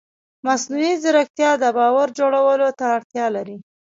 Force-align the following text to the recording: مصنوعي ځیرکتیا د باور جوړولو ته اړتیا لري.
مصنوعي 0.45 0.93
ځیرکتیا 1.03 1.51
د 1.59 1.65
باور 1.77 2.07
جوړولو 2.19 2.67
ته 2.79 2.85
اړتیا 2.97 3.25
لري. 3.35 3.57